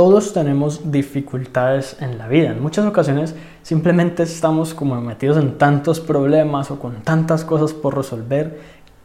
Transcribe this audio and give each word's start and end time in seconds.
Todos 0.00 0.32
tenemos 0.32 0.90
dificultades 0.90 1.98
en 2.00 2.16
la 2.16 2.26
vida. 2.26 2.52
En 2.52 2.62
muchas 2.62 2.86
ocasiones 2.86 3.34
simplemente 3.62 4.22
estamos 4.22 4.72
como 4.72 4.98
metidos 4.98 5.36
en 5.36 5.58
tantos 5.58 6.00
problemas 6.00 6.70
o 6.70 6.78
con 6.78 7.02
tantas 7.02 7.44
cosas 7.44 7.74
por 7.74 7.98
resolver 7.98 8.58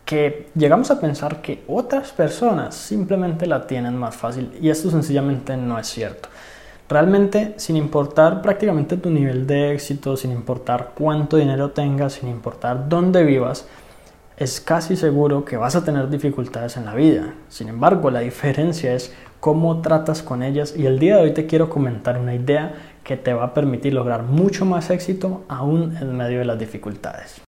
que 0.05 0.47
llegamos 0.55 0.91
a 0.91 1.01
pensar 1.01 1.41
que 1.41 1.65
otras 1.67 2.13
personas 2.13 2.75
simplemente 2.75 3.45
la 3.45 3.67
tienen 3.67 3.97
más 3.97 4.15
fácil 4.15 4.53
y 4.61 4.69
esto 4.69 4.89
sencillamente 4.89 5.57
no 5.57 5.77
es 5.77 5.87
cierto. 5.87 6.29
Realmente, 6.87 7.55
sin 7.57 7.75
importar 7.75 8.41
prácticamente 8.41 8.95
tu 8.95 9.09
nivel 9.09 9.45
de 9.45 9.73
éxito, 9.73 10.15
sin 10.15 10.31
importar 10.31 10.93
cuánto 10.97 11.35
dinero 11.35 11.71
tengas, 11.71 12.13
sin 12.13 12.29
importar 12.29 12.87
dónde 12.87 13.25
vivas, 13.25 13.67
es 14.37 14.59
casi 14.59 14.95
seguro 14.95 15.45
que 15.45 15.57
vas 15.57 15.75
a 15.75 15.85
tener 15.85 16.09
dificultades 16.09 16.75
en 16.77 16.85
la 16.85 16.93
vida. 16.93 17.33
Sin 17.47 17.69
embargo, 17.69 18.11
la 18.11 18.19
diferencia 18.19 18.93
es 18.93 19.13
cómo 19.39 19.81
tratas 19.81 20.21
con 20.21 20.43
ellas 20.43 20.73
y 20.75 20.85
el 20.85 20.99
día 20.99 21.17
de 21.17 21.23
hoy 21.23 21.33
te 21.33 21.45
quiero 21.45 21.69
comentar 21.69 22.17
una 22.19 22.35
idea 22.35 22.73
que 23.03 23.15
te 23.15 23.33
va 23.33 23.45
a 23.45 23.53
permitir 23.53 23.93
lograr 23.93 24.23
mucho 24.23 24.65
más 24.65 24.89
éxito 24.89 25.43
aún 25.47 25.95
en 26.01 26.17
medio 26.17 26.39
de 26.39 26.45
las 26.45 26.59
dificultades. 26.59 27.44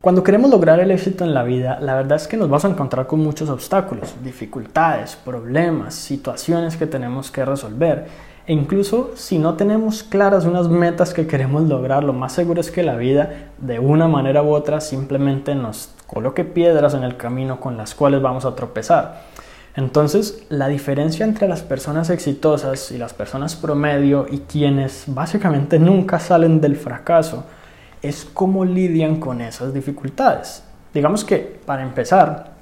Cuando 0.00 0.22
queremos 0.22 0.48
lograr 0.48 0.78
el 0.78 0.92
éxito 0.92 1.24
en 1.24 1.34
la 1.34 1.42
vida, 1.42 1.80
la 1.80 1.96
verdad 1.96 2.18
es 2.18 2.28
que 2.28 2.36
nos 2.36 2.48
vamos 2.48 2.64
a 2.64 2.68
encontrar 2.68 3.08
con 3.08 3.18
muchos 3.18 3.50
obstáculos, 3.50 4.14
dificultades, 4.22 5.16
problemas, 5.16 5.92
situaciones 5.92 6.76
que 6.76 6.86
tenemos 6.86 7.32
que 7.32 7.44
resolver. 7.44 8.06
E 8.46 8.52
incluso 8.52 9.10
si 9.16 9.40
no 9.40 9.54
tenemos 9.54 10.04
claras 10.04 10.44
unas 10.44 10.68
metas 10.68 11.12
que 11.12 11.26
queremos 11.26 11.64
lograr, 11.64 12.04
lo 12.04 12.12
más 12.12 12.32
seguro 12.32 12.60
es 12.60 12.70
que 12.70 12.84
la 12.84 12.94
vida, 12.94 13.50
de 13.58 13.80
una 13.80 14.06
manera 14.06 14.40
u 14.44 14.50
otra, 14.50 14.80
simplemente 14.80 15.56
nos 15.56 15.90
coloque 16.06 16.44
piedras 16.44 16.94
en 16.94 17.02
el 17.02 17.16
camino 17.16 17.58
con 17.58 17.76
las 17.76 17.96
cuales 17.96 18.22
vamos 18.22 18.44
a 18.44 18.54
tropezar. 18.54 19.22
Entonces, 19.74 20.46
la 20.48 20.68
diferencia 20.68 21.26
entre 21.26 21.48
las 21.48 21.62
personas 21.62 22.08
exitosas 22.10 22.92
y 22.92 22.98
las 22.98 23.14
personas 23.14 23.56
promedio 23.56 24.26
y 24.30 24.38
quienes 24.38 25.06
básicamente 25.08 25.80
nunca 25.80 26.20
salen 26.20 26.60
del 26.60 26.76
fracaso 26.76 27.46
es 28.02 28.24
cómo 28.24 28.64
lidian 28.64 29.20
con 29.20 29.40
esas 29.40 29.74
dificultades. 29.74 30.62
Digamos 30.94 31.24
que, 31.24 31.60
para 31.66 31.82
empezar, 31.82 32.52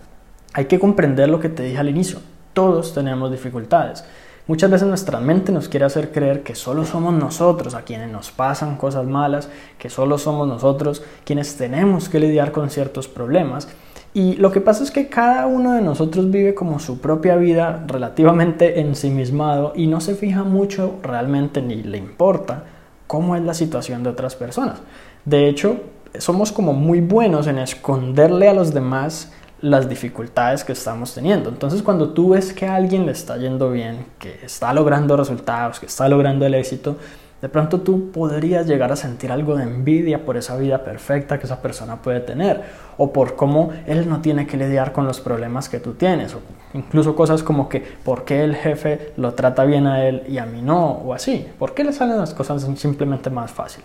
hay 0.52 0.66
que 0.66 0.78
comprender 0.78 1.28
lo 1.28 1.40
que 1.40 1.48
te 1.48 1.62
dije 1.62 1.78
al 1.78 1.88
inicio. 1.88 2.20
Todos 2.52 2.94
tenemos 2.94 3.30
dificultades. 3.30 4.04
Muchas 4.48 4.70
veces 4.70 4.86
nuestra 4.86 5.18
mente 5.18 5.50
nos 5.50 5.68
quiere 5.68 5.86
hacer 5.86 6.12
creer 6.12 6.44
que 6.44 6.54
solo 6.54 6.84
somos 6.84 7.12
nosotros 7.12 7.74
a 7.74 7.82
quienes 7.82 8.12
nos 8.12 8.30
pasan 8.30 8.76
cosas 8.76 9.04
malas, 9.04 9.48
que 9.76 9.90
solo 9.90 10.18
somos 10.18 10.46
nosotros 10.46 11.02
quienes 11.24 11.56
tenemos 11.56 12.08
que 12.08 12.20
lidiar 12.20 12.52
con 12.52 12.70
ciertos 12.70 13.08
problemas. 13.08 13.68
Y 14.14 14.36
lo 14.36 14.52
que 14.52 14.60
pasa 14.60 14.84
es 14.84 14.92
que 14.92 15.08
cada 15.08 15.46
uno 15.46 15.72
de 15.72 15.82
nosotros 15.82 16.30
vive 16.30 16.54
como 16.54 16.78
su 16.78 17.00
propia 17.00 17.34
vida 17.36 17.84
relativamente 17.88 18.80
ensimismado 18.80 19.72
y 19.74 19.88
no 19.88 20.00
se 20.00 20.14
fija 20.14 20.44
mucho 20.44 20.94
realmente 21.02 21.60
ni 21.60 21.82
le 21.82 21.98
importa 21.98 22.64
cómo 23.08 23.36
es 23.36 23.42
la 23.42 23.52
situación 23.52 24.04
de 24.04 24.10
otras 24.10 24.36
personas. 24.36 24.78
De 25.26 25.48
hecho, 25.48 25.80
somos 26.18 26.52
como 26.52 26.72
muy 26.72 27.00
buenos 27.00 27.48
en 27.48 27.58
esconderle 27.58 28.48
a 28.48 28.54
los 28.54 28.72
demás 28.72 29.32
las 29.60 29.88
dificultades 29.88 30.62
que 30.62 30.72
estamos 30.72 31.14
teniendo. 31.14 31.48
Entonces, 31.48 31.82
cuando 31.82 32.10
tú 32.10 32.30
ves 32.30 32.52
que 32.52 32.66
a 32.66 32.76
alguien 32.76 33.06
le 33.06 33.12
está 33.12 33.36
yendo 33.36 33.72
bien, 33.72 34.06
que 34.20 34.38
está 34.44 34.72
logrando 34.72 35.16
resultados, 35.16 35.80
que 35.80 35.86
está 35.86 36.08
logrando 36.08 36.46
el 36.46 36.54
éxito, 36.54 36.96
de 37.42 37.48
pronto 37.48 37.80
tú 37.80 38.12
podrías 38.12 38.68
llegar 38.68 38.92
a 38.92 38.96
sentir 38.96 39.32
algo 39.32 39.56
de 39.56 39.64
envidia 39.64 40.24
por 40.24 40.36
esa 40.36 40.56
vida 40.56 40.84
perfecta 40.84 41.40
que 41.40 41.46
esa 41.46 41.60
persona 41.60 41.96
puede 41.96 42.20
tener, 42.20 42.62
o 42.96 43.12
por 43.12 43.34
cómo 43.34 43.72
él 43.86 44.08
no 44.08 44.20
tiene 44.20 44.46
que 44.46 44.56
lidiar 44.56 44.92
con 44.92 45.06
los 45.06 45.20
problemas 45.20 45.68
que 45.68 45.80
tú 45.80 45.94
tienes, 45.94 46.34
o 46.34 46.40
incluso 46.72 47.16
cosas 47.16 47.42
como 47.42 47.68
que 47.68 47.80
por 47.80 48.24
qué 48.24 48.44
el 48.44 48.54
jefe 48.54 49.12
lo 49.16 49.34
trata 49.34 49.64
bien 49.64 49.88
a 49.88 50.06
él 50.06 50.22
y 50.28 50.38
a 50.38 50.46
mí 50.46 50.62
no, 50.62 50.92
o 50.92 51.12
así, 51.12 51.46
por 51.58 51.74
qué 51.74 51.82
le 51.82 51.92
salen 51.92 52.16
las 52.16 52.32
cosas 52.32 52.64
simplemente 52.76 53.28
más 53.28 53.50
fácil. 53.50 53.82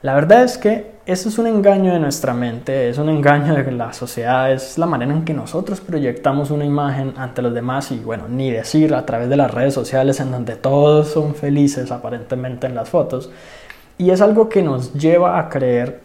La 0.00 0.14
verdad 0.14 0.44
es 0.44 0.58
que 0.58 0.92
eso 1.06 1.28
es 1.28 1.38
un 1.38 1.48
engaño 1.48 1.92
de 1.92 1.98
nuestra 1.98 2.32
mente, 2.32 2.88
es 2.88 2.98
un 2.98 3.08
engaño 3.08 3.52
de 3.52 3.72
la 3.72 3.92
sociedad, 3.92 4.52
es 4.52 4.78
la 4.78 4.86
manera 4.86 5.12
en 5.12 5.24
que 5.24 5.34
nosotros 5.34 5.80
proyectamos 5.80 6.52
una 6.52 6.64
imagen 6.64 7.14
ante 7.16 7.42
los 7.42 7.52
demás 7.52 7.90
y 7.90 7.98
bueno, 7.98 8.28
ni 8.28 8.52
decir 8.52 8.94
a 8.94 9.04
través 9.04 9.28
de 9.28 9.36
las 9.36 9.52
redes 9.52 9.74
sociales 9.74 10.20
en 10.20 10.30
donde 10.30 10.54
todos 10.54 11.08
son 11.08 11.34
felices 11.34 11.90
aparentemente 11.90 12.68
en 12.68 12.76
las 12.76 12.88
fotos. 12.88 13.30
Y 13.96 14.10
es 14.10 14.20
algo 14.20 14.48
que 14.48 14.62
nos 14.62 14.94
lleva 14.94 15.36
a 15.36 15.48
creer 15.48 16.00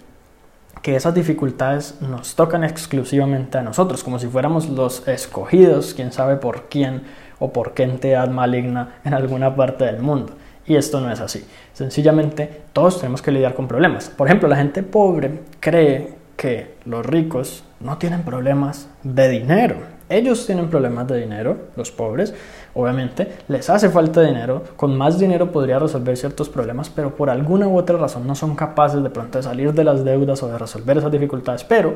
que 0.82 0.96
esas 0.96 1.14
dificultades 1.14 2.02
nos 2.02 2.34
tocan 2.34 2.64
exclusivamente 2.64 3.60
a 3.60 3.62
nosotros, 3.62 4.04
como 4.04 4.18
si 4.18 4.26
fuéramos 4.26 4.70
los 4.70 5.08
escogidos, 5.08 5.94
quién 5.94 6.12
sabe 6.12 6.38
por 6.38 6.64
quién 6.64 7.04
o 7.38 7.54
por 7.54 7.76
qué 7.76 7.84
entidad 7.84 8.28
maligna 8.28 8.96
en 9.04 9.14
alguna 9.14 9.56
parte 9.56 9.86
del 9.86 10.00
mundo. 10.00 10.34
Y 10.66 10.76
esto 10.76 11.02
no 11.02 11.12
es 11.12 11.20
así. 11.20 11.46
Sencillamente 11.74 12.62
todos 12.72 13.00
tenemos 13.00 13.22
que 13.22 13.32
lidiar 13.32 13.54
con 13.54 13.68
problemas. 13.68 14.10
Por 14.10 14.28
ejemplo, 14.28 14.48
la 14.48 14.56
gente 14.56 14.84
pobre 14.84 15.42
cree 15.60 16.14
que 16.38 16.76
los 16.86 17.06
ricos 17.06 17.64
no 17.80 17.98
tienen 17.98 18.24
problemas 18.24 18.88
de 19.04 19.30
dinero. 19.30 19.76
Ellos 20.10 20.46
tienen 20.46 20.70
problemas 20.70 21.08
de 21.08 21.20
dinero, 21.20 21.58
los 21.76 21.92
pobres. 21.92 22.34
Obviamente 22.74 23.34
les 23.48 23.70
hace 23.70 23.90
falta 23.90 24.22
dinero. 24.22 24.64
Con 24.76 24.98
más 24.98 25.20
dinero 25.20 25.52
podría 25.52 25.80
resolver 25.80 26.16
ciertos 26.18 26.50
problemas, 26.50 26.90
pero 26.90 27.16
por 27.16 27.30
alguna 27.30 27.68
u 27.68 27.78
otra 27.78 27.98
razón 27.98 28.28
no 28.28 28.36
son 28.36 28.56
capaces 28.56 29.02
de 29.02 29.10
pronto 29.10 29.38
de 29.40 29.44
salir 29.44 29.74
de 29.74 29.84
las 29.84 30.04
deudas 30.04 30.44
o 30.44 30.48
de 30.48 30.58
resolver 30.58 30.98
esas 30.98 31.12
dificultades. 31.12 31.64
Pero 31.64 31.94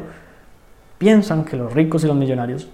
piensan 0.98 1.46
que 1.46 1.58
los 1.58 1.74
ricos 1.74 2.04
y 2.04 2.08
los 2.08 2.16
millonarios, 2.16 2.68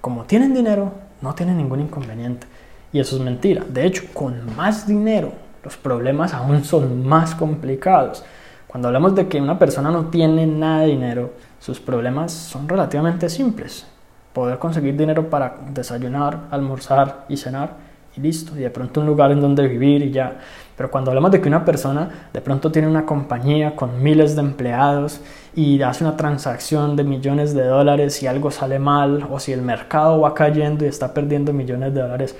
como 0.00 0.24
tienen 0.24 0.54
dinero, 0.54 0.92
no 1.22 1.34
tienen 1.34 1.56
ningún 1.56 1.80
inconveniente. 1.80 2.46
Y 2.92 3.00
eso 3.00 3.16
es 3.16 3.22
mentira. 3.22 3.64
De 3.68 3.86
hecho, 3.86 4.04
con 4.12 4.54
más 4.56 4.86
dinero, 4.86 5.32
los 5.62 5.76
problemas 5.76 6.34
aún 6.34 6.64
son 6.64 7.06
más 7.06 7.34
complicados. 7.34 8.24
Cuando 8.66 8.88
hablamos 8.88 9.14
de 9.14 9.28
que 9.28 9.40
una 9.40 9.58
persona 9.58 9.90
no 9.90 10.06
tiene 10.06 10.46
nada 10.46 10.82
de 10.82 10.88
dinero, 10.88 11.32
sus 11.58 11.80
problemas 11.80 12.32
son 12.32 12.68
relativamente 12.68 13.28
simples. 13.28 13.86
Poder 14.32 14.58
conseguir 14.58 14.96
dinero 14.96 15.28
para 15.28 15.56
desayunar, 15.72 16.46
almorzar 16.50 17.26
y 17.28 17.36
cenar 17.36 17.74
y 18.16 18.20
listo. 18.20 18.56
Y 18.56 18.60
de 18.60 18.70
pronto 18.70 19.00
un 19.00 19.06
lugar 19.06 19.32
en 19.32 19.40
donde 19.40 19.66
vivir 19.66 20.02
y 20.02 20.10
ya. 20.12 20.38
Pero 20.76 20.90
cuando 20.90 21.10
hablamos 21.10 21.30
de 21.32 21.40
que 21.40 21.48
una 21.48 21.64
persona 21.64 22.28
de 22.32 22.40
pronto 22.40 22.72
tiene 22.72 22.88
una 22.88 23.04
compañía 23.04 23.76
con 23.76 24.02
miles 24.02 24.34
de 24.34 24.40
empleados 24.40 25.20
y 25.54 25.82
hace 25.82 26.04
una 26.04 26.16
transacción 26.16 26.96
de 26.96 27.04
millones 27.04 27.54
de 27.54 27.64
dólares 27.64 28.22
y 28.22 28.26
algo 28.26 28.50
sale 28.50 28.78
mal 28.78 29.26
o 29.30 29.38
si 29.38 29.52
el 29.52 29.62
mercado 29.62 30.20
va 30.20 30.32
cayendo 30.32 30.84
y 30.84 30.88
está 30.88 31.12
perdiendo 31.12 31.52
millones 31.52 31.92
de 31.92 32.00
dólares, 32.00 32.36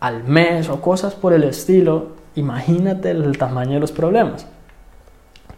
al 0.00 0.24
mes 0.24 0.68
o 0.68 0.80
cosas 0.80 1.14
por 1.14 1.32
el 1.32 1.44
estilo, 1.44 2.12
imagínate 2.34 3.10
el 3.10 3.36
tamaño 3.36 3.74
de 3.74 3.80
los 3.80 3.92
problemas. 3.92 4.46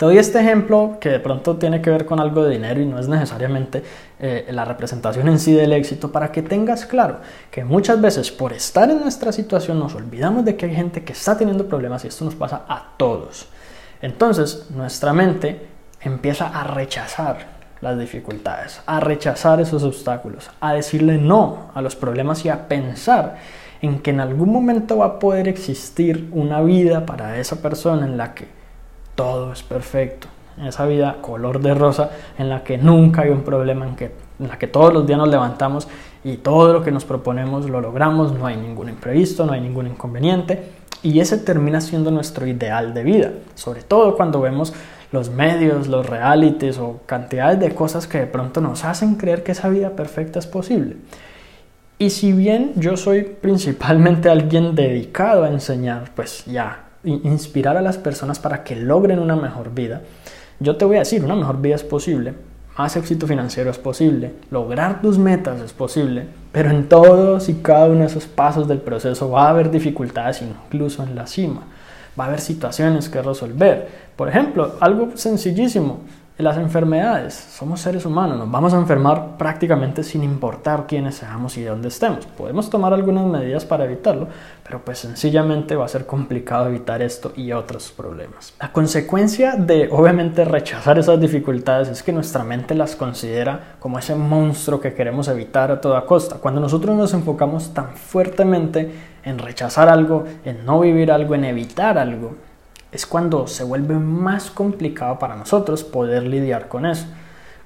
Te 0.01 0.07
doy 0.07 0.17
este 0.17 0.41
ejemplo 0.41 0.97
que 0.99 1.11
de 1.11 1.21
pronto 1.21 1.59
tiene 1.59 1.83
que 1.83 1.91
ver 1.91 2.07
con 2.07 2.21
algo 2.21 2.43
de 2.45 2.53
dinero 2.53 2.81
y 2.81 2.87
no 2.87 2.99
es 2.99 3.07
necesariamente 3.07 3.83
eh, 4.19 4.47
la 4.51 4.65
representación 4.65 5.29
en 5.29 5.39
sí 5.39 5.53
del 5.53 5.75
éxito 5.75 6.11
para 6.11 6.33
que 6.33 6.41
tengas 6.41 6.87
claro 6.87 7.19
que 7.51 7.65
muchas 7.65 8.01
veces 8.01 8.31
por 8.31 8.55
estar 8.55 8.89
en 8.89 9.01
nuestra 9.01 9.31
situación 9.31 9.79
nos 9.79 9.95
olvidamos 9.95 10.47
de 10.47 10.57
que 10.57 10.65
hay 10.65 10.75
gente 10.75 11.05
que 11.05 11.13
está 11.13 11.37
teniendo 11.37 11.67
problemas 11.67 12.03
y 12.07 12.09
esto 12.09 12.25
nos 12.25 12.35
pasa 12.35 12.63
a 12.67 12.95
todos. 12.97 13.49
Entonces 14.01 14.69
nuestra 14.71 15.13
mente 15.13 15.67
empieza 16.01 16.47
a 16.47 16.65
rechazar 16.65 17.61
las 17.83 17.99
dificultades, 17.99 18.81
a 18.87 19.01
rechazar 19.01 19.61
esos 19.61 19.83
obstáculos, 19.83 20.51
a 20.61 20.73
decirle 20.73 21.19
no 21.19 21.71
a 21.75 21.83
los 21.83 21.95
problemas 21.95 22.43
y 22.47 22.49
a 22.49 22.69
pensar 22.69 23.37
en 23.83 24.01
que 24.01 24.11
en 24.11 24.21
algún 24.21 24.53
momento 24.53 24.99
va 24.99 25.07
a 25.07 25.19
poder 25.19 25.49
existir 25.49 26.29
una 26.33 26.61
vida 26.61 27.07
para 27.07 27.39
esa 27.39 27.63
persona 27.63 28.07
en 28.07 28.17
la 28.17 28.35
que 28.35 28.47
todo 29.15 29.53
es 29.53 29.63
perfecto, 29.63 30.29
esa 30.65 30.87
vida 30.87 31.19
color 31.21 31.61
de 31.61 31.75
rosa, 31.75 32.11
en 32.39 32.49
la 32.49 32.63
que 32.63 32.79
nunca 32.79 33.23
hay 33.23 33.31
un 33.31 33.43
problema, 33.43 33.87
en, 33.87 33.97
que, 33.97 34.13
en 34.39 34.49
la 34.49 34.59
que 34.59 34.67
todos 34.67 34.93
los 34.93 35.07
días 35.07 35.19
nos 35.19 35.29
levantamos 35.29 35.89
y 36.25 36.37
todo 36.37 36.73
lo 36.73 36.83
que 36.83 36.91
nos 36.91 37.05
proponemos 37.05 37.69
lo 37.69 37.81
logramos, 37.81 38.33
no 38.33 38.47
hay 38.47 38.57
ningún 38.57 38.89
imprevisto, 38.89 39.47
no 39.47 39.53
hay 39.53 39.61
ningún 39.61 39.87
inconveniente 39.87 40.81
y 41.03 41.21
ese 41.21 41.39
termina 41.39 41.81
siendo 41.81 42.11
nuestro 42.11 42.47
ideal 42.47 42.93
de 42.93 43.03
vida, 43.05 43.33
sobre 43.55 43.83
todo 43.83 44.17
cuando 44.17 44.41
vemos 44.41 44.75
los 45.13 45.31
medios, 45.31 45.89
los 45.89 46.07
realities 46.07 46.79
o 46.79 47.01
cantidades 47.07 47.59
de 47.59 47.75
cosas 47.75 48.07
que 48.07 48.19
de 48.19 48.27
pronto 48.27 48.61
nos 48.61 48.85
hacen 48.85 49.17
creer 49.17 49.43
que 49.43 49.53
esa 49.53 49.69
vida 49.69 49.91
perfecta 49.91 50.39
es 50.39 50.47
posible. 50.47 50.97
Y 52.01 52.09
si 52.09 52.33
bien 52.33 52.73
yo 52.77 52.97
soy 52.97 53.25
principalmente 53.25 54.31
alguien 54.31 54.75
dedicado 54.75 55.45
a 55.45 55.51
enseñar, 55.51 56.13
pues 56.17 56.47
ya, 56.47 56.85
inspirar 57.05 57.77
a 57.77 57.83
las 57.83 57.99
personas 57.99 58.39
para 58.39 58.65
que 58.65 58.75
logren 58.75 59.19
una 59.19 59.37
mejor 59.37 59.75
vida, 59.75 60.01
yo 60.61 60.79
te 60.79 60.87
voy 60.87 60.97
a 60.97 61.01
decir, 61.01 61.23
una 61.23 61.37
mejor 61.37 61.61
vida 61.61 61.75
es 61.75 61.85
posible, 61.85 62.33
más 62.79 62.97
éxito 62.97 63.27
financiero 63.27 63.71
es 63.71 63.77
posible, 63.77 64.33
lograr 64.51 65.03
tus 65.03 65.19
metas 65.19 65.61
es 65.61 65.75
posible, 65.75 66.25
pero 66.53 66.71
en 66.71 66.89
todos 66.89 67.51
y 67.51 67.57
cada 67.57 67.89
uno 67.89 68.01
de 68.01 68.07
esos 68.07 68.25
pasos 68.25 68.67
del 68.67 68.79
proceso 68.79 69.31
va 69.31 69.49
a 69.49 69.51
haber 69.51 69.71
dificultades, 69.71 70.41
incluso 70.41 71.03
en 71.03 71.15
la 71.15 71.27
cima. 71.27 71.65
Va 72.19 72.25
a 72.25 72.29
haber 72.29 72.41
situaciones 72.41 73.11
que 73.11 73.21
resolver. 73.21 73.89
Por 74.17 74.31
ejemplo, 74.31 74.77
algo 74.81 75.11
sencillísimo, 75.17 76.01
las 76.43 76.57
enfermedades. 76.57 77.35
Somos 77.35 77.81
seres 77.81 78.05
humanos, 78.07 78.39
nos 78.39 78.51
vamos 78.51 78.75
a 78.75 78.79
enfermar 78.79 79.37
prácticamente 79.37 80.03
sin 80.03 80.23
importar 80.23 80.87
quiénes 80.87 81.17
seamos 81.17 81.57
y 81.57 81.65
dónde 81.65 81.89
estemos. 81.89 82.27
Podemos 82.27 82.71
tomar 82.71 82.93
algunas 82.93 83.27
medidas 83.27 83.65
para 83.65 83.85
evitarlo, 83.85 84.29
pero 84.65 84.85
pues 84.85 84.99
sencillamente 84.99 85.77
va 85.77 85.85
a 85.85 85.89
ser 85.89 86.07
complicado 86.07 86.69
evitar 86.69 87.03
esto 87.03 87.33
y 87.37 87.53
otros 87.53 87.93
problemas. 87.93 88.55
La 88.61 88.73
consecuencia 88.73 89.57
de 89.57 89.89
obviamente 89.91 90.45
rechazar 90.45 90.99
esas 90.99 91.21
dificultades 91.21 91.89
es 91.89 92.03
que 92.03 92.13
nuestra 92.13 92.45
mente 92.45 92.75
las 92.75 92.97
considera 92.97 93.77
como 93.79 93.99
ese 93.99 94.15
monstruo 94.15 94.81
que 94.81 94.95
queremos 94.95 95.29
evitar 95.29 95.71
a 95.71 95.81
toda 95.81 96.07
costa. 96.07 96.37
Cuando 96.37 96.61
nosotros 96.61 96.97
nos 96.97 97.15
enfocamos 97.15 97.75
tan 97.75 97.97
fuertemente 97.97 98.93
en 99.23 99.39
rechazar 99.39 99.89
algo, 99.89 100.25
en 100.45 100.65
no 100.65 100.81
vivir 100.81 101.13
algo, 101.13 101.35
en 101.35 101.45
evitar 101.45 101.99
algo, 101.99 102.35
es 102.93 103.07
cuando 103.07 103.47
se 103.47 103.65
vuelve 103.65 103.95
más 103.95 104.51
complicado 104.51 105.19
para 105.19 105.37
nosotros 105.37 105.85
poder 105.85 106.25
lidiar 106.25 106.69
con 106.69 106.87
eso. 106.87 107.07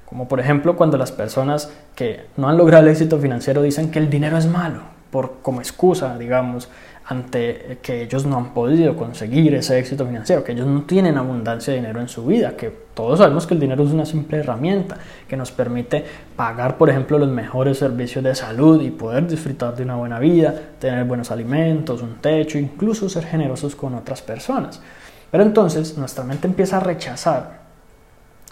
Como 0.06 0.28
por 0.28 0.40
ejemplo 0.40 0.76
cuando 0.76 0.98
las 0.98 1.12
personas 1.12 1.72
que 1.94 2.26
no 2.36 2.48
han 2.48 2.56
logrado 2.56 2.84
el 2.84 2.90
éxito 2.90 3.18
financiero 3.18 3.62
dicen 3.62 3.90
que 3.90 3.98
el 3.98 4.10
dinero 4.10 4.36
es 4.36 4.46
malo, 4.46 4.82
por, 5.10 5.36
como 5.42 5.60
excusa, 5.60 6.18
digamos, 6.18 6.68
ante 7.06 7.78
que 7.82 8.02
ellos 8.02 8.24
no 8.24 8.38
han 8.38 8.54
podido 8.54 8.96
conseguir 8.96 9.54
ese 9.54 9.78
éxito 9.78 10.06
financiero, 10.06 10.42
que 10.42 10.52
ellos 10.52 10.66
no 10.66 10.82
tienen 10.82 11.18
abundancia 11.18 11.72
de 11.72 11.80
dinero 11.80 12.00
en 12.00 12.08
su 12.08 12.24
vida, 12.24 12.56
que 12.56 12.72
todos 12.94 13.18
sabemos 13.18 13.46
que 13.46 13.54
el 13.54 13.60
dinero 13.60 13.84
es 13.84 13.90
una 13.90 14.06
simple 14.06 14.38
herramienta 14.38 14.96
que 15.28 15.36
nos 15.36 15.52
permite 15.52 16.04
pagar, 16.34 16.78
por 16.78 16.88
ejemplo, 16.88 17.18
los 17.18 17.28
mejores 17.28 17.78
servicios 17.78 18.24
de 18.24 18.34
salud 18.34 18.80
y 18.80 18.90
poder 18.90 19.26
disfrutar 19.26 19.76
de 19.76 19.82
una 19.82 19.96
buena 19.96 20.18
vida, 20.18 20.54
tener 20.78 21.04
buenos 21.04 21.30
alimentos, 21.30 22.00
un 22.00 22.16
techo, 22.16 22.58
incluso 22.58 23.08
ser 23.10 23.26
generosos 23.26 23.76
con 23.76 23.94
otras 23.94 24.22
personas. 24.22 24.80
Pero 25.34 25.42
entonces 25.42 25.98
nuestra 25.98 26.22
mente 26.22 26.46
empieza 26.46 26.76
a 26.76 26.80
rechazar 26.80 27.58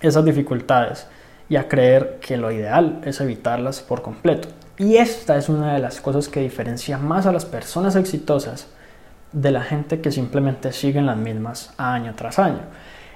esas 0.00 0.24
dificultades 0.24 1.06
y 1.48 1.54
a 1.54 1.68
creer 1.68 2.18
que 2.20 2.36
lo 2.36 2.50
ideal 2.50 3.00
es 3.04 3.20
evitarlas 3.20 3.82
por 3.82 4.02
completo. 4.02 4.48
Y 4.78 4.96
esta 4.96 5.36
es 5.36 5.48
una 5.48 5.74
de 5.74 5.78
las 5.78 6.00
cosas 6.00 6.28
que 6.28 6.40
diferencia 6.40 6.98
más 6.98 7.26
a 7.26 7.32
las 7.32 7.44
personas 7.44 7.94
exitosas 7.94 8.66
de 9.30 9.52
la 9.52 9.62
gente 9.62 10.00
que 10.00 10.10
simplemente 10.10 10.72
siguen 10.72 11.06
las 11.06 11.16
mismas 11.16 11.72
año 11.76 12.14
tras 12.16 12.40
año. 12.40 12.62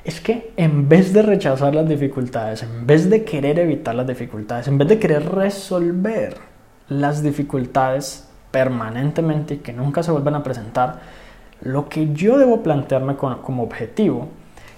Es 0.04 0.20
que 0.20 0.52
en 0.56 0.88
vez 0.88 1.12
de 1.12 1.22
rechazar 1.22 1.74
las 1.74 1.88
dificultades, 1.88 2.62
en 2.62 2.86
vez 2.86 3.10
de 3.10 3.24
querer 3.24 3.58
evitar 3.58 3.96
las 3.96 4.06
dificultades, 4.06 4.68
en 4.68 4.78
vez 4.78 4.86
de 4.86 5.00
querer 5.00 5.28
resolver 5.28 6.36
las 6.88 7.20
dificultades 7.20 8.28
permanentemente 8.52 9.54
y 9.54 9.58
que 9.58 9.72
nunca 9.72 10.04
se 10.04 10.12
vuelvan 10.12 10.36
a 10.36 10.44
presentar, 10.44 11.25
lo 11.62 11.88
que 11.88 12.12
yo 12.12 12.38
debo 12.38 12.62
plantearme 12.62 13.16
como 13.16 13.62
objetivo 13.62 14.28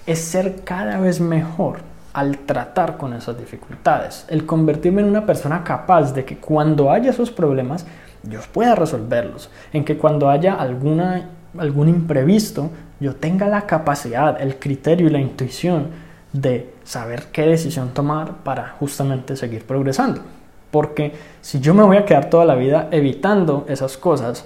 es 0.05 0.19
ser 0.19 0.63
cada 0.63 0.99
vez 0.99 1.19
mejor 1.19 1.77
al 2.13 2.39
tratar 2.39 2.97
con 2.97 3.13
esas 3.13 3.37
dificultades, 3.37 4.25
el 4.29 4.45
convertirme 4.45 5.01
en 5.01 5.07
una 5.07 5.25
persona 5.25 5.63
capaz 5.63 6.13
de 6.13 6.25
que 6.25 6.37
cuando 6.37 6.91
haya 6.91 7.11
esos 7.11 7.31
problemas 7.31 7.85
yo 8.23 8.39
pueda 8.51 8.75
resolverlos, 8.75 9.49
en 9.71 9.85
que 9.85 9.97
cuando 9.97 10.29
haya 10.29 10.55
alguna, 10.55 11.29
algún 11.57 11.87
imprevisto 11.87 12.71
yo 12.99 13.15
tenga 13.15 13.47
la 13.47 13.61
capacidad, 13.61 14.41
el 14.41 14.57
criterio 14.57 15.07
y 15.07 15.11
la 15.11 15.19
intuición 15.19 15.87
de 16.33 16.73
saber 16.83 17.27
qué 17.31 17.43
decisión 17.43 17.93
tomar 17.93 18.43
para 18.43 18.75
justamente 18.79 19.35
seguir 19.35 19.65
progresando. 19.65 20.21
Porque 20.69 21.13
si 21.41 21.59
yo 21.59 21.73
me 21.73 21.83
voy 21.83 21.97
a 21.97 22.05
quedar 22.05 22.29
toda 22.29 22.45
la 22.45 22.55
vida 22.55 22.89
evitando 22.91 23.65
esas 23.67 23.97
cosas, 23.97 24.45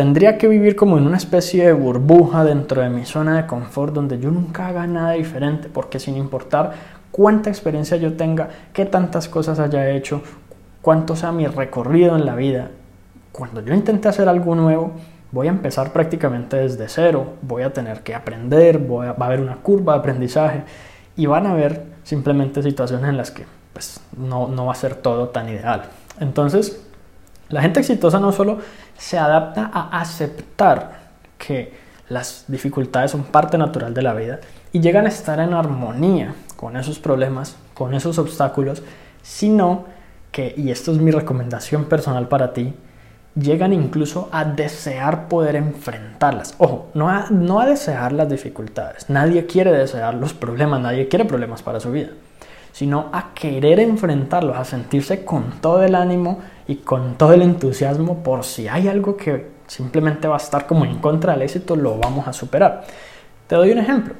Tendría 0.00 0.38
que 0.38 0.48
vivir 0.48 0.76
como 0.76 0.96
en 0.96 1.06
una 1.06 1.18
especie 1.18 1.66
de 1.66 1.74
burbuja 1.74 2.42
dentro 2.42 2.80
de 2.80 2.88
mi 2.88 3.04
zona 3.04 3.36
de 3.36 3.46
confort 3.46 3.92
donde 3.92 4.18
yo 4.18 4.30
nunca 4.30 4.66
haga 4.66 4.86
nada 4.86 5.10
diferente, 5.10 5.68
porque 5.68 6.00
sin 6.00 6.16
importar 6.16 6.72
cuánta 7.10 7.50
experiencia 7.50 7.98
yo 7.98 8.14
tenga, 8.14 8.48
qué 8.72 8.86
tantas 8.86 9.28
cosas 9.28 9.58
haya 9.58 9.90
hecho, 9.90 10.22
cuánto 10.80 11.16
sea 11.16 11.32
mi 11.32 11.46
recorrido 11.46 12.16
en 12.16 12.24
la 12.24 12.34
vida, 12.34 12.70
cuando 13.30 13.60
yo 13.60 13.74
intente 13.74 14.08
hacer 14.08 14.26
algo 14.26 14.54
nuevo, 14.54 14.92
voy 15.32 15.48
a 15.48 15.50
empezar 15.50 15.92
prácticamente 15.92 16.56
desde 16.56 16.88
cero, 16.88 17.34
voy 17.42 17.62
a 17.62 17.74
tener 17.74 18.00
que 18.00 18.14
aprender, 18.14 18.90
va 18.90 19.08
a 19.10 19.26
haber 19.26 19.42
una 19.42 19.56
curva 19.56 19.92
de 19.92 19.98
aprendizaje 19.98 20.62
y 21.14 21.26
van 21.26 21.46
a 21.46 21.50
haber 21.50 21.82
simplemente 22.04 22.62
situaciones 22.62 23.06
en 23.10 23.18
las 23.18 23.30
que 23.30 23.44
pues, 23.74 24.00
no, 24.16 24.48
no 24.48 24.64
va 24.64 24.72
a 24.72 24.76
ser 24.76 24.94
todo 24.94 25.28
tan 25.28 25.50
ideal. 25.50 25.82
Entonces, 26.20 26.89
la 27.50 27.62
gente 27.62 27.80
exitosa 27.80 28.20
no 28.20 28.32
solo 28.32 28.58
se 28.96 29.18
adapta 29.18 29.70
a 29.72 30.00
aceptar 30.00 31.00
que 31.36 31.72
las 32.08 32.44
dificultades 32.48 33.10
son 33.10 33.24
parte 33.24 33.58
natural 33.58 33.92
de 33.92 34.02
la 34.02 34.14
vida 34.14 34.40
y 34.72 34.80
llegan 34.80 35.06
a 35.06 35.08
estar 35.08 35.40
en 35.40 35.52
armonía 35.52 36.34
con 36.56 36.76
esos 36.76 36.98
problemas, 36.98 37.56
con 37.74 37.94
esos 37.94 38.18
obstáculos, 38.18 38.82
sino 39.22 39.84
que, 40.30 40.54
y 40.56 40.70
esto 40.70 40.92
es 40.92 40.98
mi 40.98 41.10
recomendación 41.10 41.86
personal 41.86 42.28
para 42.28 42.52
ti, 42.52 42.72
llegan 43.34 43.72
incluso 43.72 44.28
a 44.32 44.44
desear 44.44 45.28
poder 45.28 45.56
enfrentarlas. 45.56 46.54
Ojo, 46.58 46.88
no 46.94 47.08
a, 47.08 47.26
no 47.30 47.60
a 47.60 47.66
desear 47.66 48.12
las 48.12 48.28
dificultades. 48.28 49.08
Nadie 49.08 49.46
quiere 49.46 49.72
desear 49.72 50.14
los 50.14 50.34
problemas, 50.34 50.80
nadie 50.80 51.08
quiere 51.08 51.24
problemas 51.24 51.62
para 51.62 51.80
su 51.80 51.90
vida 51.90 52.10
sino 52.72 53.08
a 53.12 53.34
querer 53.34 53.80
enfrentarlos, 53.80 54.56
a 54.56 54.64
sentirse 54.64 55.24
con 55.24 55.60
todo 55.60 55.82
el 55.82 55.94
ánimo 55.94 56.38
y 56.68 56.76
con 56.76 57.16
todo 57.16 57.32
el 57.32 57.42
entusiasmo 57.42 58.22
por 58.22 58.44
si 58.44 58.68
hay 58.68 58.88
algo 58.88 59.16
que 59.16 59.48
simplemente 59.66 60.28
va 60.28 60.34
a 60.34 60.38
estar 60.38 60.66
como 60.66 60.84
en 60.84 60.98
contra 60.98 61.32
del 61.32 61.42
éxito, 61.42 61.76
lo 61.76 61.96
vamos 61.98 62.26
a 62.26 62.32
superar. 62.32 62.84
Te 63.46 63.56
doy 63.56 63.70
un 63.72 63.78
ejemplo. 63.78 64.14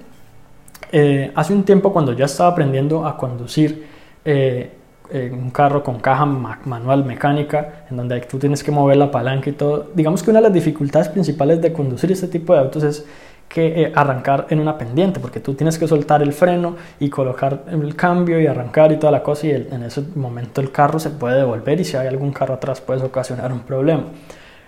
Eh, 0.93 1.31
hace 1.35 1.52
un 1.52 1.64
tiempo 1.64 1.93
cuando 1.93 2.12
yo 2.12 2.25
estaba 2.25 2.50
aprendiendo 2.50 3.06
a 3.06 3.17
conducir 3.17 3.87
eh, 4.25 4.76
un 5.12 5.50
carro 5.50 5.82
con 5.82 5.99
caja 5.99 6.25
manual 6.25 7.05
mecánica, 7.05 7.85
en 7.91 7.97
donde 7.97 8.20
tú 8.20 8.38
tienes 8.38 8.62
que 8.62 8.70
mover 8.70 8.97
la 8.97 9.11
palanca 9.11 9.50
y 9.50 9.55
todo, 9.55 9.91
digamos 9.93 10.23
que 10.23 10.31
una 10.31 10.38
de 10.38 10.44
las 10.44 10.52
dificultades 10.52 11.08
principales 11.08 11.61
de 11.61 11.73
conducir 11.73 12.12
este 12.12 12.29
tipo 12.29 12.52
de 12.52 12.61
autos 12.61 12.85
es 12.85 13.05
que 13.50 13.82
eh, 13.82 13.93
arrancar 13.97 14.47
en 14.50 14.61
una 14.61 14.79
pendiente, 14.79 15.19
porque 15.19 15.41
tú 15.41 15.55
tienes 15.55 15.76
que 15.76 15.88
soltar 15.88 16.23
el 16.23 16.32
freno 16.32 16.76
y 17.00 17.11
colocar 17.11 17.64
el 17.69 17.97
cambio 17.97 18.41
y 18.41 18.47
arrancar 18.47 18.93
y 18.93 18.97
toda 18.97 19.11
la 19.11 19.25
cosa, 19.25 19.49
y 19.49 19.50
en 19.50 19.82
ese 19.82 20.05
momento 20.14 20.61
el 20.61 20.70
carro 20.70 21.00
se 21.00 21.11
puede 21.11 21.38
devolver 21.38 21.81
y 21.81 21.85
si 21.85 21.97
hay 21.97 22.06
algún 22.06 22.32
carro 22.32 22.55
atrás 22.55 22.81
puedes 22.81 23.02
ocasionar 23.02 23.52
un 23.52 23.61
problema. 23.61 24.05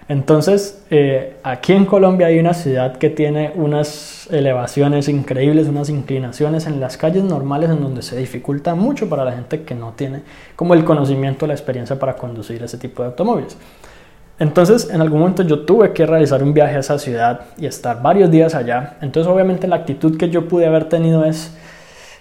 Entonces, 0.08 0.82
eh, 0.90 1.36
aquí 1.44 1.72
en 1.74 1.86
Colombia 1.86 2.26
hay 2.26 2.40
una 2.40 2.54
ciudad 2.54 2.96
que 2.96 3.08
tiene 3.08 3.52
unas 3.54 4.28
elevaciones 4.32 5.08
increíbles, 5.08 5.68
unas 5.68 5.88
inclinaciones 5.88 6.66
en 6.66 6.80
las 6.80 6.96
calles 6.96 7.22
normales 7.22 7.70
en 7.70 7.80
donde 7.80 8.02
se 8.02 8.16
dificulta 8.16 8.74
mucho 8.74 9.08
para 9.08 9.24
la 9.24 9.30
gente 9.30 9.62
que 9.62 9.76
no 9.76 9.92
tiene 9.92 10.22
como 10.56 10.74
el 10.74 10.84
conocimiento, 10.84 11.46
la 11.46 11.54
experiencia 11.54 12.00
para 12.00 12.16
conducir 12.16 12.60
ese 12.64 12.78
tipo 12.78 13.02
de 13.02 13.10
automóviles. 13.10 13.56
Entonces, 14.38 14.90
en 14.90 15.00
algún 15.00 15.20
momento 15.20 15.42
yo 15.42 15.60
tuve 15.60 15.92
que 15.92 16.06
realizar 16.06 16.42
un 16.42 16.52
viaje 16.52 16.76
a 16.76 16.80
esa 16.80 16.98
ciudad 16.98 17.42
y 17.58 17.66
estar 17.66 18.02
varios 18.02 18.30
días 18.30 18.54
allá. 18.54 18.96
Entonces, 19.00 19.32
obviamente 19.32 19.68
la 19.68 19.76
actitud 19.76 20.16
que 20.16 20.30
yo 20.30 20.48
pude 20.48 20.66
haber 20.66 20.88
tenido 20.88 21.24
es, 21.24 21.54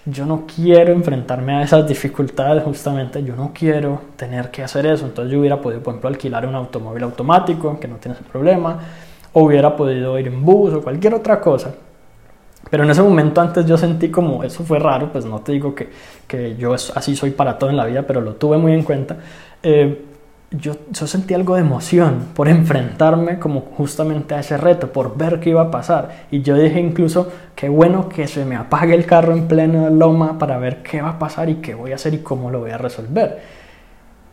yo 0.04 0.26
no 0.26 0.44
quiero 0.46 0.92
enfrentarme 0.92 1.54
a 1.54 1.62
esas 1.62 1.86
dificultades 1.86 2.62
justamente, 2.64 3.22
yo 3.22 3.36
no 3.36 3.52
quiero 3.54 4.00
tener 4.16 4.50
que 4.50 4.62
hacer 4.62 4.86
eso. 4.86 5.06
Entonces 5.06 5.32
yo 5.32 5.40
hubiera 5.40 5.60
podido, 5.60 5.82
por 5.82 5.92
ejemplo, 5.92 6.08
alquilar 6.08 6.46
un 6.46 6.54
automóvil 6.54 7.02
automático 7.04 7.78
que 7.80 7.88
no 7.88 7.96
tiene 7.96 8.16
ese 8.16 8.24
problema, 8.24 8.78
o 9.32 9.44
hubiera 9.44 9.74
podido 9.76 10.18
ir 10.18 10.28
en 10.28 10.44
bus 10.44 10.74
o 10.74 10.82
cualquier 10.82 11.14
otra 11.14 11.40
cosa. 11.40 11.74
Pero 12.70 12.84
en 12.84 12.90
ese 12.90 13.02
momento 13.02 13.40
antes 13.40 13.66
yo 13.66 13.76
sentí 13.76 14.10
como, 14.10 14.44
eso 14.44 14.64
fue 14.64 14.78
raro, 14.78 15.10
pues 15.12 15.24
no 15.24 15.40
te 15.40 15.52
digo 15.52 15.74
que, 15.74 15.90
que 16.26 16.56
yo 16.56 16.74
así 16.74 17.16
soy 17.16 17.30
para 17.30 17.58
todo 17.58 17.70
en 17.70 17.76
la 17.76 17.84
vida, 17.84 18.02
pero 18.02 18.20
lo 18.20 18.34
tuve 18.34 18.58
muy 18.58 18.72
en 18.72 18.82
cuenta. 18.82 19.16
Eh, 19.62 20.06
yo, 20.52 20.74
sentí 20.92 21.34
algo 21.34 21.54
de 21.54 21.62
emoción 21.62 22.28
por 22.34 22.48
enfrentarme 22.48 23.38
como 23.38 23.60
justamente 23.60 24.34
a 24.34 24.40
ese 24.40 24.56
reto, 24.56 24.92
por 24.92 25.16
ver 25.16 25.40
qué 25.40 25.50
iba 25.50 25.62
a 25.62 25.70
pasar. 25.70 26.26
Y 26.30 26.42
yo 26.42 26.56
dije 26.56 26.80
incluso, 26.80 27.30
qué 27.54 27.68
bueno 27.68 28.08
que 28.08 28.28
se 28.28 28.44
me 28.44 28.56
apague 28.56 28.94
el 28.94 29.06
carro 29.06 29.32
en 29.32 29.48
pleno 29.48 29.88
loma 29.90 30.38
para 30.38 30.58
ver 30.58 30.82
qué 30.82 31.00
va 31.00 31.10
a 31.10 31.18
pasar 31.18 31.48
y 31.48 31.56
qué 31.56 31.74
voy 31.74 31.92
a 31.92 31.96
hacer 31.96 32.14
y 32.14 32.18
cómo 32.18 32.50
lo 32.50 32.60
voy 32.60 32.70
a 32.70 32.78
resolver. 32.78 33.40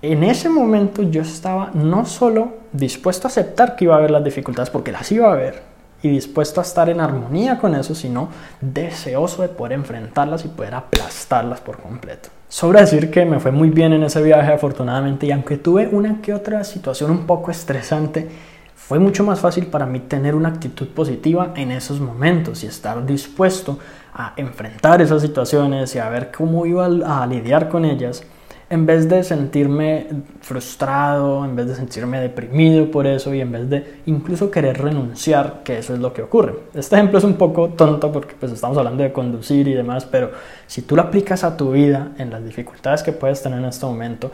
En 0.02 0.24
ese 0.24 0.50
momento 0.50 1.04
yo 1.04 1.22
estaba 1.22 1.72
no 1.74 2.06
solo 2.06 2.54
dispuesto 2.72 3.28
a 3.28 3.30
aceptar 3.30 3.76
que 3.76 3.86
iba 3.86 3.96
a 3.96 3.98
haber 3.98 4.12
las 4.12 4.24
dificultades, 4.24 4.70
porque 4.70 4.92
las 4.92 5.12
iba 5.12 5.28
a 5.28 5.34
haber, 5.34 5.62
y 6.02 6.10
dispuesto 6.10 6.62
a 6.62 6.64
estar 6.64 6.90
en 6.90 7.02
armonía 7.02 7.58
con 7.58 7.76
eso, 7.76 7.94
sino 7.94 8.30
deseoso 8.62 9.42
de 9.42 9.50
poder 9.50 9.74
enfrentarlas 9.74 10.46
y 10.46 10.48
poder 10.48 10.76
aplastarlas 10.76 11.60
por 11.60 11.80
completo. 11.80 12.30
Sobra 12.52 12.82
decir 12.82 13.12
que 13.12 13.26
me 13.26 13.40
fue 13.40 13.52
muy 13.52 13.70
bien 13.70 13.94
en 13.94 14.02
ese 14.02 14.24
viaje 14.24 14.52
afortunadamente 14.52 15.28
y 15.28 15.32
aunque 15.32 15.58
tuve 15.58 15.88
una 15.92 16.20
que 16.20 16.34
otra 16.34 16.64
situación 16.64 17.12
un 17.12 17.28
poco 17.28 17.52
estresante, 17.52 18.28
fue 18.74 18.98
mucho 18.98 19.24
más 19.24 19.40
fácil 19.40 19.68
para 19.68 19.86
mí 19.86 20.00
tener 20.00 20.34
una 20.34 20.50
actitud 20.50 20.88
positiva 20.88 21.54
en 21.56 21.70
esos 21.70 22.00
momentos 22.02 22.64
y 22.64 22.66
estar 22.66 23.06
dispuesto 23.06 23.78
a 24.16 24.34
enfrentar 24.36 25.00
esas 25.00 25.22
situaciones 25.22 25.94
y 25.94 26.00
a 26.00 26.10
ver 26.10 26.32
cómo 26.36 26.66
iba 26.66 26.88
a 26.88 27.28
lidiar 27.28 27.70
con 27.70 27.86
ellas 27.86 28.24
en 28.70 28.86
vez 28.86 29.10
de 29.10 29.24
sentirme 29.24 30.08
frustrado, 30.42 31.44
en 31.44 31.56
vez 31.56 31.68
de 31.68 31.76
sentirme 31.76 32.20
deprimido 32.20 32.92
por 32.92 33.08
eso 33.08 33.34
y 33.34 33.42
en 33.42 33.52
vez 33.52 33.70
de 33.70 34.02
incluso 34.06 34.52
querer 34.52 34.80
renunciar, 34.80 35.62
que 35.64 35.80
eso 35.80 35.94
es 35.94 36.00
lo 36.00 36.14
que 36.14 36.22
ocurre. 36.22 36.56
Este 36.76 36.96
ejemplo 36.96 37.18
es 37.18 37.24
un 37.24 37.34
poco 37.34 37.70
tonto 37.70 38.12
porque 38.12 38.36
pues 38.40 38.52
estamos 38.52 38.78
hablando 38.78 39.02
de 39.02 39.12
conducir 39.12 39.68
y 39.68 39.74
demás, 39.74 40.06
pero 40.06 40.32
si 40.68 40.84
tú 40.84 40.96
lo 40.96 41.02
aplicas 41.02 41.44
a 41.44 41.58
tu 41.58 41.72
vida, 41.72 42.12
en 42.20 42.30
las 42.30 42.46
dificultades 42.46 43.02
que 43.02 43.12
puedes 43.12 43.42
tener 43.42 43.60
en 43.60 43.66
este 43.66 43.86
momento, 43.86 44.32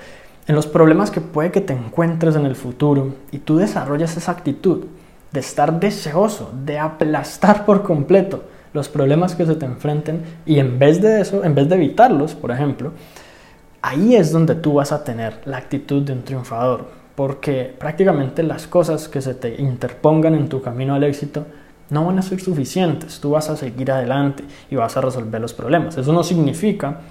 en 0.47 0.55
los 0.55 0.67
problemas 0.67 1.11
que 1.11 1.21
puede 1.21 1.51
que 1.51 1.61
te 1.61 1.73
encuentres 1.73 2.35
en 2.35 2.45
el 2.45 2.55
futuro 2.55 3.15
y 3.31 3.39
tú 3.39 3.57
desarrollas 3.57 4.17
esa 4.17 4.33
actitud 4.33 4.85
de 5.31 5.39
estar 5.39 5.79
deseoso, 5.79 6.51
de 6.65 6.77
aplastar 6.77 7.65
por 7.65 7.83
completo 7.83 8.43
los 8.73 8.89
problemas 8.89 9.35
que 9.35 9.45
se 9.45 9.55
te 9.55 9.65
enfrenten 9.65 10.21
y 10.45 10.59
en 10.59 10.77
vez 10.77 11.01
de 11.01 11.21
eso, 11.21 11.43
en 11.45 11.55
vez 11.55 11.69
de 11.69 11.75
evitarlos, 11.75 12.35
por 12.35 12.51
ejemplo, 12.51 12.91
ahí 13.85 14.15
es 14.15 14.31
donde 14.31 14.55
tú 14.55 14.73
vas 14.73 14.91
a 14.91 15.03
tener 15.03 15.41
la 15.45 15.57
actitud 15.57 16.01
de 16.01 16.13
un 16.13 16.23
triunfador, 16.23 16.87
porque 17.15 17.75
prácticamente 17.77 18.41
las 18.41 18.65
cosas 18.65 19.07
que 19.07 19.21
se 19.21 19.35
te 19.35 19.61
interpongan 19.61 20.33
en 20.33 20.49
tu 20.49 20.59
camino 20.59 20.95
al 20.95 21.03
éxito 21.03 21.45
no 21.91 22.03
van 22.03 22.17
a 22.17 22.23
ser 22.23 22.41
suficientes, 22.41 23.19
tú 23.19 23.31
vas 23.31 23.47
a 23.49 23.55
seguir 23.55 23.91
adelante 23.91 24.43
y 24.71 24.75
vas 24.75 24.97
a 24.97 25.01
resolver 25.01 25.39
los 25.39 25.53
problemas. 25.53 25.95
Eso 25.97 26.11
no 26.13 26.23
significa 26.23 27.01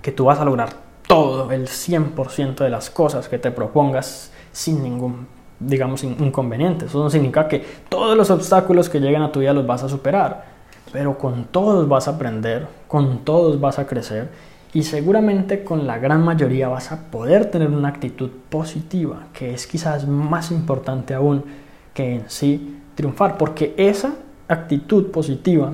que 0.00 0.12
tú 0.12 0.24
vas 0.24 0.38
a 0.38 0.46
lograr 0.46 0.70
todo, 1.06 1.52
el 1.52 1.68
100% 1.68 2.56
de 2.56 2.70
las 2.70 2.88
cosas 2.88 3.28
que 3.28 3.38
te 3.38 3.50
propongas 3.50 4.32
sin 4.52 4.82
ningún, 4.82 5.26
digamos, 5.60 6.02
inconveniente. 6.04 6.86
Eso 6.86 7.02
no 7.02 7.10
significa 7.10 7.48
que 7.48 7.62
todos 7.90 8.16
los 8.16 8.30
obstáculos 8.30 8.88
que 8.88 8.98
lleguen 8.98 9.20
a 9.20 9.30
tu 9.30 9.40
vida 9.40 9.52
los 9.52 9.66
vas 9.66 9.82
a 9.82 9.90
superar, 9.90 10.46
pero 10.90 11.18
con 11.18 11.44
todos 11.44 11.86
vas 11.86 12.08
a 12.08 12.12
aprender, 12.12 12.66
con 12.88 13.18
todos 13.18 13.60
vas 13.60 13.78
a 13.78 13.86
crecer 13.86 14.55
y 14.76 14.82
seguramente 14.82 15.64
con 15.64 15.86
la 15.86 15.96
gran 15.96 16.22
mayoría 16.22 16.68
vas 16.68 16.92
a 16.92 17.10
poder 17.10 17.46
tener 17.46 17.70
una 17.70 17.88
actitud 17.88 18.28
positiva, 18.50 19.28
que 19.32 19.54
es 19.54 19.66
quizás 19.66 20.06
más 20.06 20.50
importante 20.50 21.14
aún 21.14 21.44
que 21.94 22.16
en 22.16 22.24
sí 22.28 22.76
triunfar, 22.94 23.38
porque 23.38 23.72
esa 23.78 24.16
actitud 24.48 25.10
positiva 25.10 25.72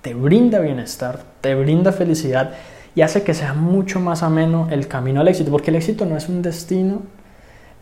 te 0.00 0.14
brinda 0.14 0.60
bienestar, 0.60 1.20
te 1.42 1.54
brinda 1.56 1.92
felicidad 1.92 2.54
y 2.94 3.02
hace 3.02 3.22
que 3.22 3.34
sea 3.34 3.52
mucho 3.52 4.00
más 4.00 4.22
ameno 4.22 4.66
el 4.70 4.88
camino 4.88 5.20
al 5.20 5.28
éxito, 5.28 5.50
porque 5.50 5.68
el 5.68 5.76
éxito 5.76 6.06
no 6.06 6.16
es 6.16 6.30
un 6.30 6.40
destino, 6.40 7.02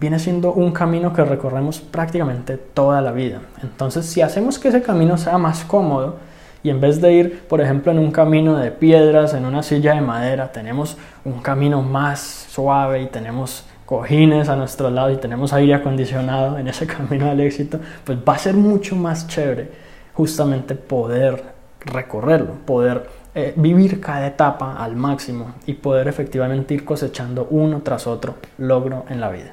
viene 0.00 0.18
siendo 0.18 0.52
un 0.52 0.72
camino 0.72 1.12
que 1.12 1.24
recorremos 1.24 1.78
prácticamente 1.78 2.56
toda 2.56 3.00
la 3.00 3.12
vida. 3.12 3.40
Entonces, 3.62 4.04
si 4.04 4.20
hacemos 4.20 4.58
que 4.58 4.70
ese 4.70 4.82
camino 4.82 5.16
sea 5.16 5.38
más 5.38 5.62
cómodo, 5.62 6.16
y 6.62 6.70
en 6.70 6.80
vez 6.80 7.00
de 7.00 7.12
ir, 7.12 7.40
por 7.48 7.60
ejemplo, 7.60 7.92
en 7.92 7.98
un 7.98 8.10
camino 8.10 8.56
de 8.56 8.70
piedras, 8.70 9.34
en 9.34 9.44
una 9.44 9.62
silla 9.62 9.94
de 9.94 10.00
madera, 10.00 10.52
tenemos 10.52 10.96
un 11.24 11.40
camino 11.40 11.82
más 11.82 12.46
suave 12.50 13.02
y 13.02 13.06
tenemos 13.06 13.64
cojines 13.84 14.48
a 14.48 14.56
nuestro 14.56 14.90
lado 14.90 15.10
y 15.12 15.16
tenemos 15.16 15.52
aire 15.52 15.74
acondicionado 15.74 16.58
en 16.58 16.68
ese 16.68 16.86
camino 16.88 17.30
al 17.30 17.40
éxito, 17.40 17.78
pues 18.04 18.18
va 18.18 18.34
a 18.34 18.38
ser 18.38 18.54
mucho 18.54 18.96
más 18.96 19.28
chévere 19.28 19.70
justamente 20.12 20.74
poder 20.74 21.42
recorrerlo, 21.80 22.54
poder 22.64 23.06
eh, 23.34 23.52
vivir 23.56 24.00
cada 24.00 24.26
etapa 24.26 24.76
al 24.82 24.96
máximo 24.96 25.54
y 25.66 25.74
poder 25.74 26.08
efectivamente 26.08 26.74
ir 26.74 26.84
cosechando 26.84 27.46
uno 27.50 27.80
tras 27.82 28.06
otro 28.06 28.36
logro 28.58 29.04
en 29.08 29.20
la 29.20 29.30
vida. 29.30 29.52